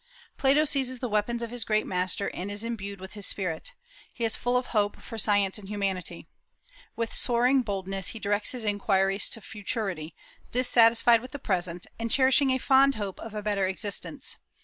[0.35, 3.73] Plato seizes the weapons of his great master, and is imbued with his spirit.
[4.11, 6.27] He is full of hope for science and humanity.
[6.95, 10.15] With soaring boldness he directs his inquiries to futurity,
[10.49, 14.37] dissatisfied with the present, and cherishing a fond hope of a better existence.